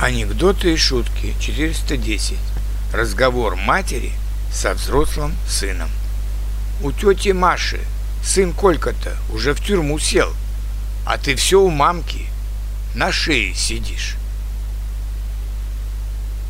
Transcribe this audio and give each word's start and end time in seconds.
Анекдоты 0.00 0.74
и 0.74 0.76
шутки 0.76 1.34
410. 1.40 2.38
Разговор 2.94 3.56
матери 3.56 4.12
со 4.52 4.74
взрослым 4.74 5.34
сыном. 5.48 5.90
У 6.84 6.92
тети 6.92 7.30
Маши 7.30 7.80
сын 8.22 8.52
Колька-то 8.52 9.16
уже 9.32 9.54
в 9.54 9.60
тюрьму 9.60 9.98
сел, 9.98 10.32
а 11.04 11.18
ты 11.18 11.34
все 11.34 11.60
у 11.60 11.68
мамки 11.68 12.26
на 12.94 13.10
шее 13.10 13.52
сидишь. 13.54 14.14